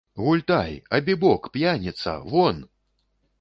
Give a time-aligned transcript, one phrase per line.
[0.19, 2.65] Гультай, абібок, п'яніца, вон!